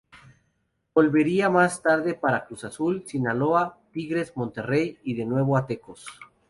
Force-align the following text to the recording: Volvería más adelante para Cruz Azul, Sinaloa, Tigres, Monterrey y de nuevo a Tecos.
Volvería 0.95 1.51
más 1.51 1.85
adelante 1.85 2.15
para 2.15 2.47
Cruz 2.47 2.63
Azul, 2.63 3.03
Sinaloa, 3.05 3.77
Tigres, 3.91 4.35
Monterrey 4.35 4.97
y 5.03 5.13
de 5.13 5.25
nuevo 5.25 5.55
a 5.55 5.67
Tecos. 5.67 6.07